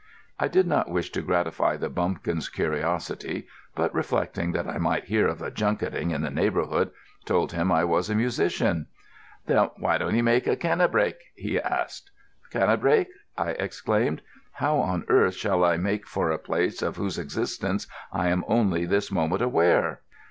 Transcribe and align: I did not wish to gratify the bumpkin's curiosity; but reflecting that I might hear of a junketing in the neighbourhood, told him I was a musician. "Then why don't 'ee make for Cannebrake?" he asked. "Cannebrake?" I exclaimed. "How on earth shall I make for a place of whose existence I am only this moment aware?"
I 0.39 0.47
did 0.47 0.65
not 0.65 0.89
wish 0.89 1.11
to 1.11 1.21
gratify 1.21 1.77
the 1.77 1.87
bumpkin's 1.87 2.49
curiosity; 2.49 3.45
but 3.75 3.93
reflecting 3.93 4.51
that 4.53 4.67
I 4.67 4.79
might 4.79 5.03
hear 5.03 5.27
of 5.27 5.43
a 5.43 5.51
junketing 5.51 6.09
in 6.09 6.23
the 6.23 6.31
neighbourhood, 6.31 6.89
told 7.23 7.51
him 7.51 7.71
I 7.71 7.83
was 7.83 8.09
a 8.09 8.15
musician. 8.15 8.87
"Then 9.45 9.69
why 9.77 9.99
don't 9.99 10.15
'ee 10.15 10.23
make 10.23 10.45
for 10.45 10.55
Cannebrake?" 10.55 11.21
he 11.35 11.59
asked. 11.61 12.09
"Cannebrake?" 12.49 13.09
I 13.37 13.51
exclaimed. 13.51 14.23
"How 14.53 14.77
on 14.79 15.05
earth 15.07 15.35
shall 15.35 15.63
I 15.63 15.77
make 15.77 16.07
for 16.07 16.31
a 16.31 16.39
place 16.39 16.81
of 16.81 16.95
whose 16.97 17.19
existence 17.19 17.85
I 18.11 18.29
am 18.29 18.43
only 18.47 18.87
this 18.87 19.11
moment 19.11 19.43
aware?" 19.43 20.01